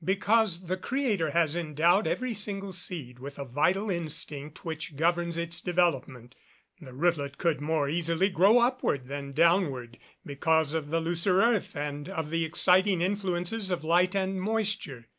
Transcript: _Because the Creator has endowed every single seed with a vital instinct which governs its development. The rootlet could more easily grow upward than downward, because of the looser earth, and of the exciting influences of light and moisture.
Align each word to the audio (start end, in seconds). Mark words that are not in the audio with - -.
_Because 0.03 0.61
the 0.65 0.77
Creator 0.77 1.29
has 1.29 1.55
endowed 1.55 2.07
every 2.07 2.33
single 2.33 2.73
seed 2.73 3.19
with 3.19 3.37
a 3.37 3.45
vital 3.45 3.91
instinct 3.91 4.65
which 4.65 4.95
governs 4.95 5.37
its 5.37 5.61
development. 5.61 6.33
The 6.79 6.91
rootlet 6.91 7.37
could 7.37 7.61
more 7.61 7.87
easily 7.87 8.31
grow 8.31 8.57
upward 8.61 9.05
than 9.09 9.31
downward, 9.31 9.99
because 10.25 10.73
of 10.73 10.89
the 10.89 11.01
looser 11.01 11.39
earth, 11.43 11.75
and 11.75 12.09
of 12.09 12.31
the 12.31 12.45
exciting 12.45 12.99
influences 12.99 13.69
of 13.69 13.83
light 13.83 14.15
and 14.15 14.41
moisture. 14.41 15.07